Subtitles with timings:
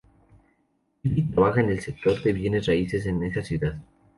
[1.03, 3.75] Vive y trabaja en el sector de bienes raíces en esa ciudad.